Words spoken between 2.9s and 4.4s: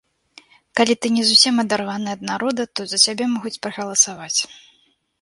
за цябе могуць прагаласаваць.